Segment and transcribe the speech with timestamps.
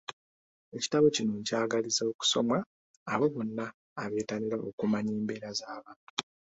[0.77, 2.57] Ekitabo kino nkyagaliza okusomwa
[3.13, 3.65] abo bonna
[4.03, 6.09] abettanira okumanya embeera z'abantu.